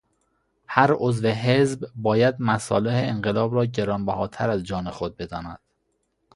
هر 0.67 0.93
عضو 0.93 1.27
حزب 1.29 1.85
باید 1.95 2.35
مصالح 2.39 2.93
انقلاب 2.93 3.53
را 3.55 3.65
گرانبهاتر 3.65 4.49
از 4.49 4.63
جان 4.63 4.89
خود 4.89 5.17
بداند. 5.17 5.59